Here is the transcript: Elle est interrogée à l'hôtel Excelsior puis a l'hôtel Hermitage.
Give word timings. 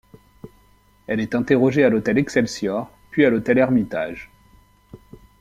Elle 1.05 1.19
est 1.19 1.35
interrogée 1.35 1.83
à 1.83 1.89
l'hôtel 1.89 2.17
Excelsior 2.17 2.89
puis 3.11 3.23
a 3.23 3.29
l'hôtel 3.29 3.59
Hermitage. 3.59 4.31